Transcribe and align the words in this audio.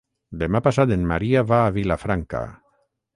Demà 0.43 0.61
passat 0.67 0.93
en 0.95 1.03
Maria 1.11 1.43
va 1.51 1.59
a 1.67 1.75
Vilafranca. 1.77 2.41